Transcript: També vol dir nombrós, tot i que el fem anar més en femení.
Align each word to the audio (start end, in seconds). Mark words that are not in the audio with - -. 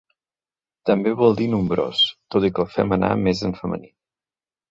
També 0.89 1.11
vol 1.19 1.35
dir 1.41 1.47
nombrós, 1.51 2.01
tot 2.35 2.47
i 2.49 2.51
que 2.55 2.65
el 2.65 2.71
fem 2.77 2.97
anar 2.97 3.13
més 3.27 3.43
en 3.49 3.53
femení. 3.61 3.93